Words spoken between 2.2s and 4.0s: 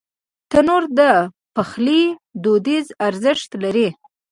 دودیز ارزښت لري